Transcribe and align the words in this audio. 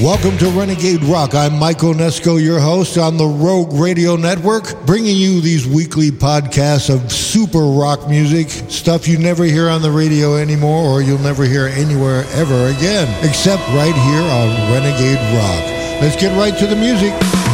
Welcome 0.00 0.38
to 0.38 0.48
Renegade 0.48 1.02
Rock. 1.04 1.34
I'm 1.34 1.58
Michael 1.58 1.92
Onesko, 1.92 2.42
your 2.42 2.58
host 2.58 2.96
on 2.96 3.18
the 3.18 3.26
Rogue 3.26 3.74
Radio 3.74 4.16
Network, 4.16 4.86
bringing 4.86 5.14
you 5.14 5.42
these 5.42 5.66
weekly 5.66 6.10
podcasts 6.10 6.88
of 6.88 7.12
super 7.12 7.58
rock 7.58 8.08
music, 8.08 8.48
stuff 8.48 9.06
you 9.06 9.18
never 9.18 9.44
hear 9.44 9.68
on 9.68 9.82
the 9.82 9.90
radio 9.90 10.36
anymore 10.36 10.86
or 10.86 11.02
you'll 11.02 11.18
never 11.18 11.44
hear 11.44 11.66
anywhere 11.66 12.24
ever 12.32 12.68
again, 12.68 13.14
except 13.22 13.60
right 13.74 13.94
here 13.94 14.22
on 14.22 14.72
Renegade 14.72 15.18
Rock. 15.36 16.00
Let's 16.00 16.16
get 16.16 16.34
right 16.38 16.56
to 16.58 16.66
the 16.66 16.76
music. 16.76 17.49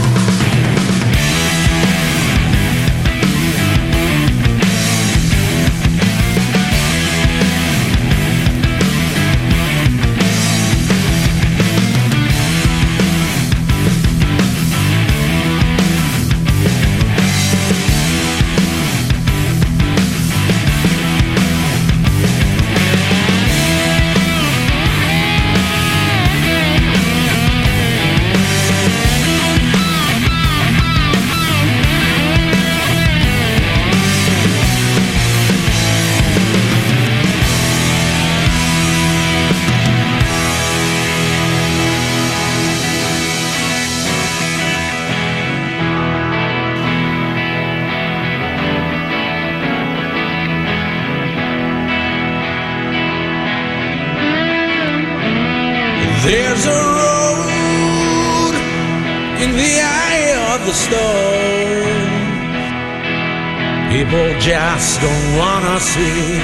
Just 64.47 65.01
don't 65.01 65.37
wanna 65.37 65.81
see. 65.81 66.39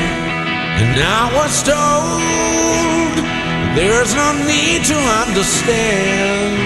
And 0.83 0.99
I 1.21 1.23
was 1.39 1.55
told 1.63 3.15
there's 3.77 4.13
no 4.23 4.29
need 4.45 4.83
to 4.93 4.99
understand. 5.23 6.57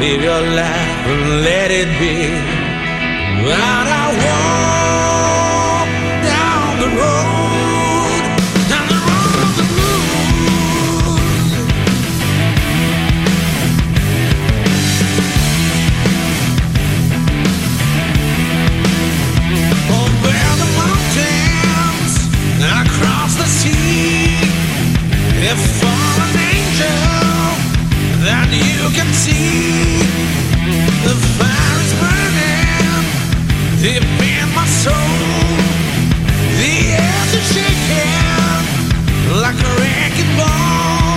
Live 0.00 0.22
your 0.30 0.42
life 0.62 1.02
and 1.12 1.24
let 1.48 1.70
it 1.70 1.88
be. 2.02 2.16
But 3.44 3.86
I 4.02 4.06
walk 4.24 4.67
like 39.42 39.54
a 39.64 39.80
wrecking 39.80 40.36
ball. 40.36 41.07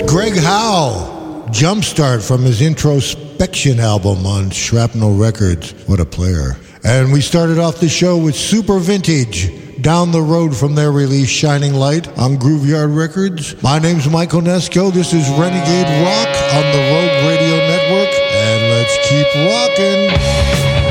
Greg 0.00 0.36
Howe, 0.36 1.46
Jumpstart 1.50 2.26
from 2.26 2.42
his 2.42 2.62
introspection 2.62 3.78
album 3.78 4.24
on 4.24 4.48
Shrapnel 4.48 5.14
Records. 5.16 5.72
What 5.86 6.00
a 6.00 6.06
player. 6.06 6.56
And 6.82 7.12
we 7.12 7.20
started 7.20 7.58
off 7.58 7.78
the 7.78 7.88
show 7.88 8.16
with 8.16 8.34
Super 8.34 8.78
Vintage, 8.78 9.82
down 9.82 10.10
the 10.10 10.22
road 10.22 10.56
from 10.56 10.74
their 10.74 10.92
release 10.92 11.28
Shining 11.28 11.74
Light 11.74 12.08
on 12.18 12.36
Grooveyard 12.36 12.96
Records. 12.96 13.60
My 13.62 13.78
name's 13.78 14.08
Michael 14.08 14.40
Onesko. 14.40 14.92
This 14.92 15.12
is 15.12 15.28
Renegade 15.30 15.88
Rock 16.04 16.28
on 16.54 16.64
the 16.72 16.82
Rogue 16.92 17.26
Radio 17.28 17.56
Network. 17.56 18.14
And 18.32 18.62
let's 18.72 18.96
keep 19.08 19.26
rocking. 19.50 20.81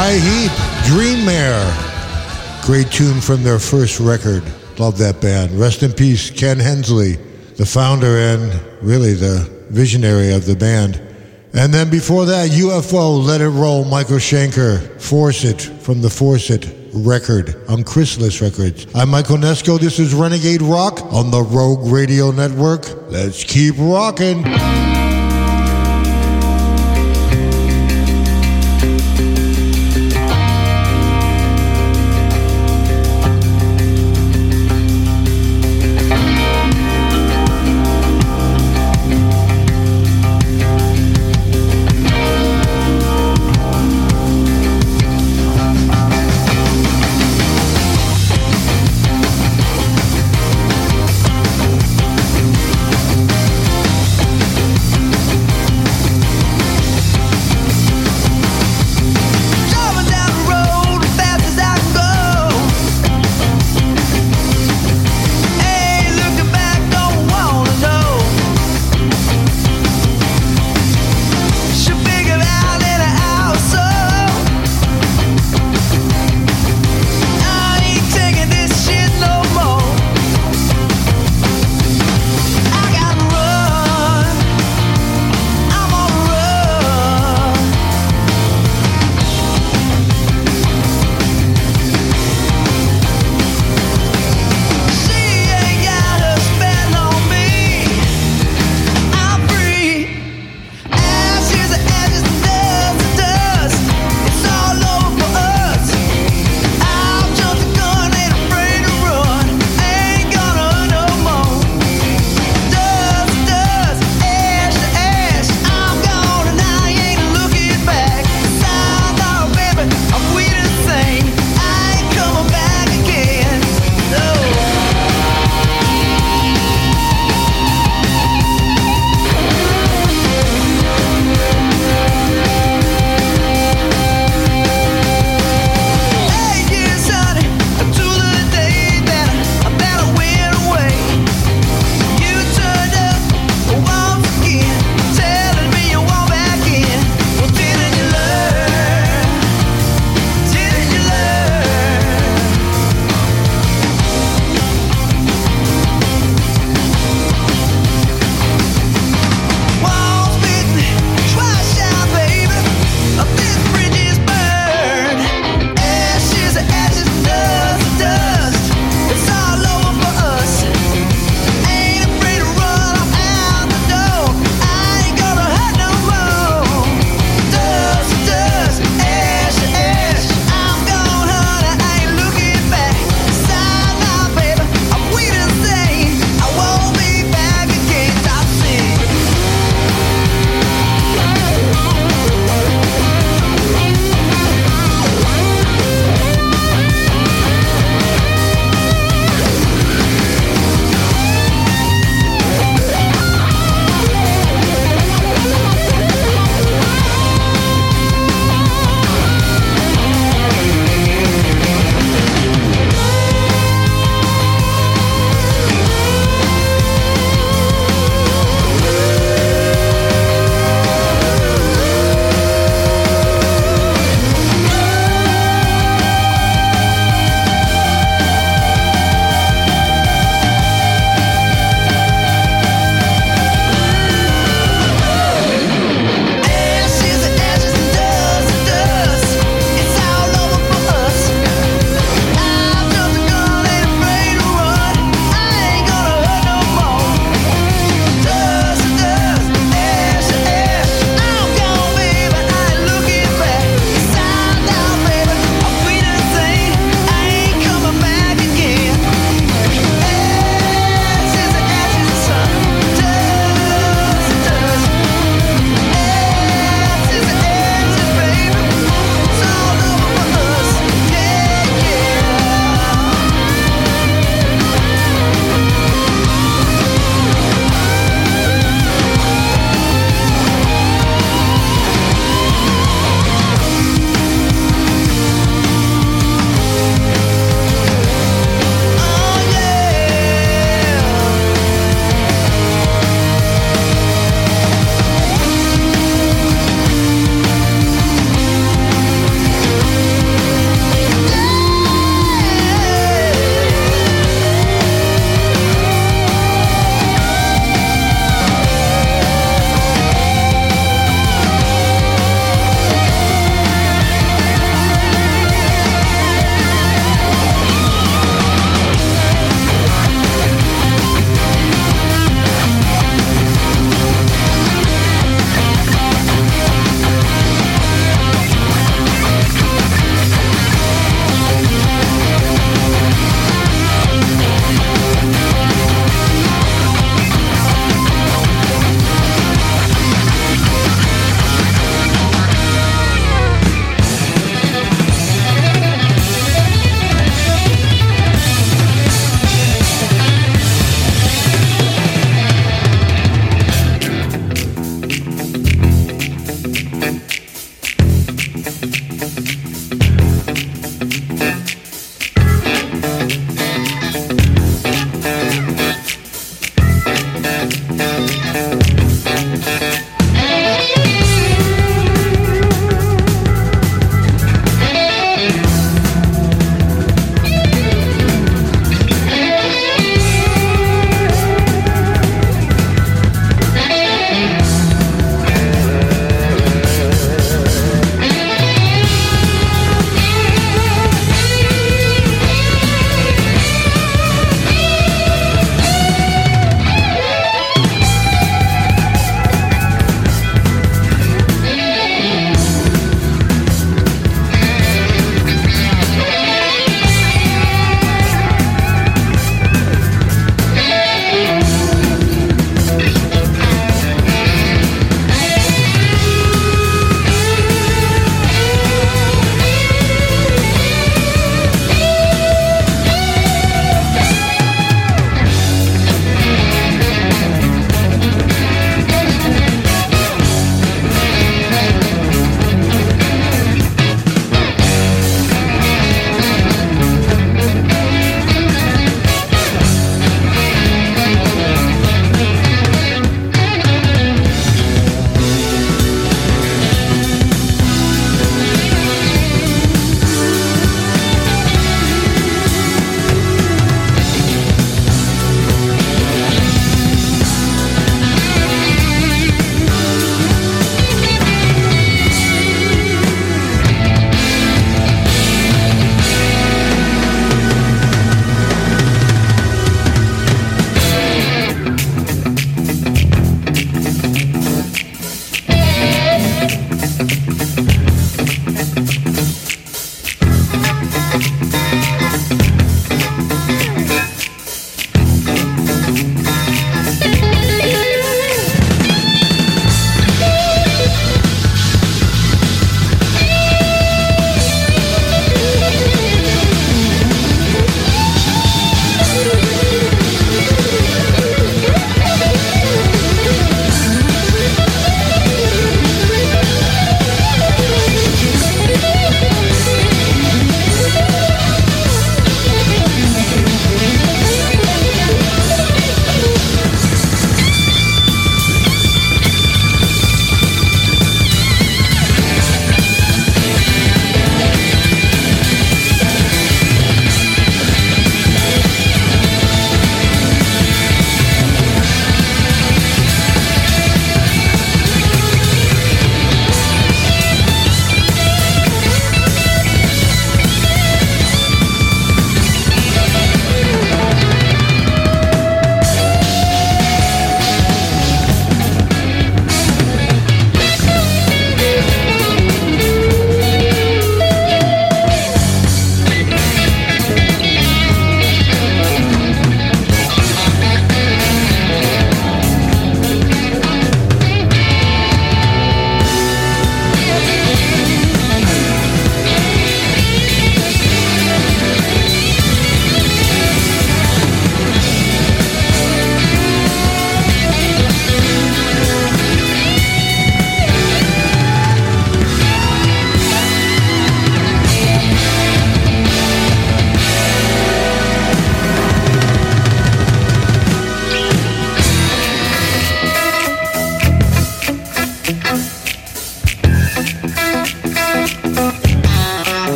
Uriah 0.00 0.18
Heep, 0.18 0.52
Dreammare. 0.88 2.64
Great 2.64 2.90
tune 2.90 3.20
from 3.20 3.42
their 3.42 3.58
first 3.58 4.00
record. 4.00 4.42
Love 4.78 4.96
that 4.96 5.20
band. 5.20 5.50
Rest 5.52 5.82
in 5.82 5.92
peace, 5.92 6.30
Ken 6.30 6.58
Hensley, 6.58 7.16
the 7.56 7.66
founder 7.66 8.16
and 8.16 8.50
really 8.80 9.12
the 9.12 9.46
visionary 9.68 10.32
of 10.32 10.46
the 10.46 10.56
band. 10.56 10.96
And 11.52 11.74
then 11.74 11.90
before 11.90 12.24
that, 12.24 12.48
UFO, 12.48 13.22
Let 13.22 13.42
It 13.42 13.50
Roll, 13.50 13.84
Michael 13.84 14.16
Schenker, 14.16 14.98
Force 14.98 15.44
It 15.44 15.60
from 15.60 16.00
the 16.00 16.08
Force 16.10 16.48
It 16.48 16.74
record 16.94 17.54
on 17.68 17.84
Chrysalis 17.84 18.40
Records. 18.40 18.86
I'm 18.94 19.10
Michael 19.10 19.36
Onesko. 19.36 19.78
This 19.78 19.98
is 19.98 20.14
Renegade 20.14 20.62
Rock 20.62 21.02
on 21.12 21.30
the 21.30 21.42
Rogue 21.42 21.92
Radio 21.92 22.30
Network. 22.30 22.86
Let's 23.10 23.44
keep 23.44 23.74
rocking. 23.76 24.44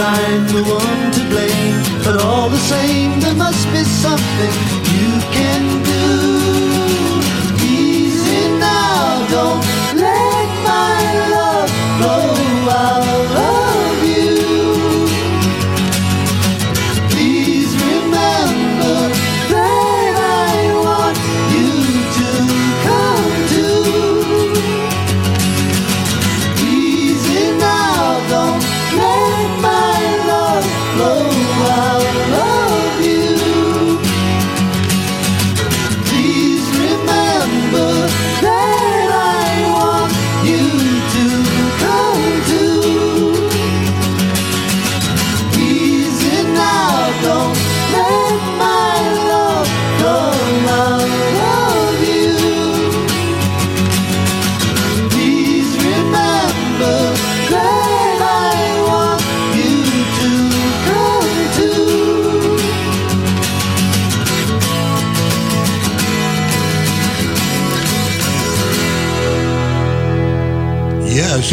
That 0.00 0.16
I'm 0.16 0.46
the 0.46 0.64
one 0.64 1.12
to 1.12 1.22
blame, 1.28 1.76
but 2.02 2.24
all 2.24 2.48
the 2.48 2.56
same, 2.56 3.20
there 3.20 3.34
must 3.34 3.66
be 3.70 3.84
something 3.84 4.54
you 4.96 5.12
can 5.36 5.62
do. 5.84 6.08
Easy 7.60 8.48
now, 8.56 9.28
don't 9.28 9.60
let 10.00 10.48
my 10.64 10.96
love 11.36 11.68
flow 12.00 12.32
out 12.72 13.19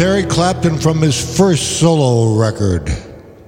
Eric 0.00 0.28
Clapton 0.28 0.78
from 0.78 1.00
his 1.00 1.36
first 1.36 1.80
solo 1.80 2.38
record. 2.38 2.88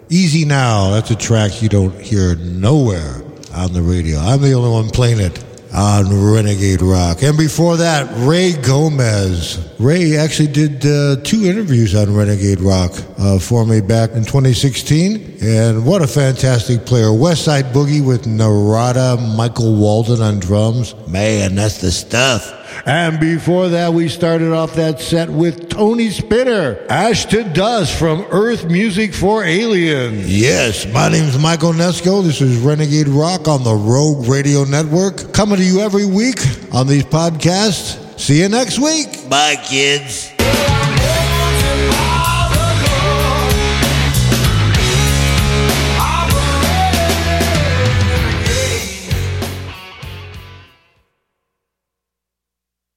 Easy 0.08 0.44
Now. 0.44 0.90
That's 0.90 1.10
a 1.12 1.16
track 1.16 1.62
you 1.62 1.68
don't 1.68 1.98
hear 2.00 2.34
nowhere 2.34 3.22
on 3.54 3.72
the 3.72 3.82
radio. 3.82 4.18
I'm 4.18 4.40
the 4.42 4.52
only 4.54 4.70
one 4.70 4.90
playing 4.90 5.20
it 5.20 5.44
on 5.72 6.32
Renegade 6.34 6.82
Rock. 6.82 7.22
And 7.22 7.38
before 7.38 7.76
that, 7.76 8.08
Ray 8.26 8.52
Gomez. 8.52 9.64
Ray 9.78 10.16
actually 10.16 10.48
did 10.48 10.84
uh, 10.84 11.16
two 11.22 11.44
interviews 11.44 11.94
on 11.94 12.14
Renegade 12.14 12.60
Rock 12.60 12.92
uh, 13.18 13.38
for 13.38 13.64
me 13.64 13.80
back 13.80 14.10
in 14.10 14.24
2016. 14.24 15.38
And 15.42 15.86
what 15.86 16.02
a 16.02 16.06
fantastic 16.08 16.84
player. 16.84 17.12
West 17.12 17.44
Side 17.44 17.66
Boogie 17.66 18.04
with 18.04 18.26
Narada, 18.26 19.16
Michael 19.36 19.76
Walden 19.76 20.20
on 20.20 20.40
drums. 20.40 20.94
Man, 21.06 21.54
that's 21.54 21.80
the 21.80 21.92
stuff. 21.92 22.59
And 22.86 23.20
before 23.20 23.68
that, 23.68 23.92
we 23.92 24.08
started 24.08 24.52
off 24.52 24.74
that 24.74 25.00
set 25.00 25.28
with 25.28 25.68
Tony 25.68 26.10
Spinner, 26.10 26.78
Ash 26.88 27.26
to 27.26 27.44
Dust 27.44 27.98
from 27.98 28.26
Earth 28.30 28.64
Music 28.64 29.12
for 29.14 29.44
Aliens. 29.44 30.26
Yes, 30.30 30.86
my 30.92 31.08
name's 31.08 31.38
Michael 31.38 31.72
Onesko. 31.72 32.22
This 32.22 32.40
is 32.40 32.58
Renegade 32.58 33.08
Rock 33.08 33.48
on 33.48 33.64
the 33.64 33.74
Rogue 33.74 34.26
Radio 34.26 34.64
Network. 34.64 35.32
Coming 35.32 35.58
to 35.58 35.64
you 35.64 35.80
every 35.80 36.06
week 36.06 36.38
on 36.72 36.86
these 36.86 37.04
podcasts. 37.04 38.18
See 38.18 38.40
you 38.42 38.48
next 38.48 38.78
week. 38.78 39.28
Bye, 39.28 39.56
kids. 39.56 40.39